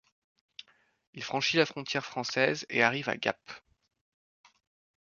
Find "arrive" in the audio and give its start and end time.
2.81-3.07